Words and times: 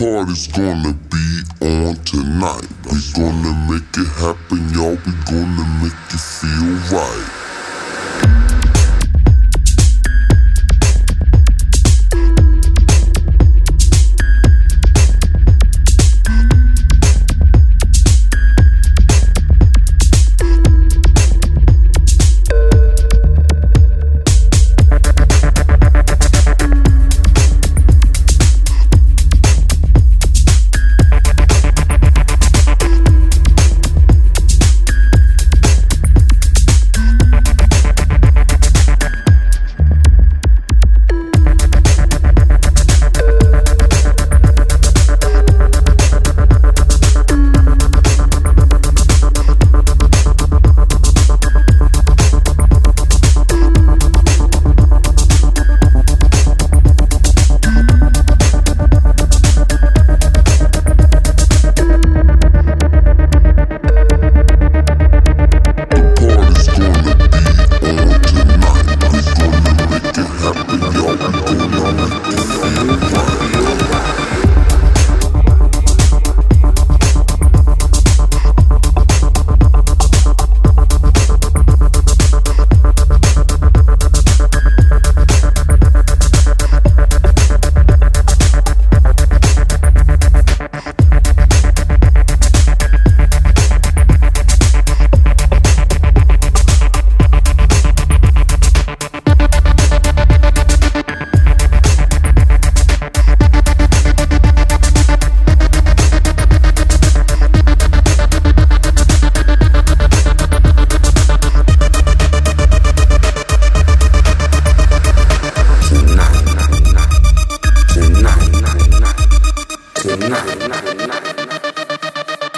party's 0.00 0.46
gonna 0.46 0.94
be 1.12 1.42
on 1.60 1.94
tonight. 2.06 2.66
We 2.90 2.98
gonna 3.12 3.52
make 3.68 3.84
it 3.98 4.08
happen, 4.16 4.66
y'all. 4.72 4.96
We 5.04 5.12
gonna 5.28 5.66
make 5.82 5.92
it 5.92 6.20
feel 6.20 6.96
right. 6.96 7.39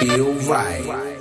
feel 0.02 0.32
right. 0.50 1.11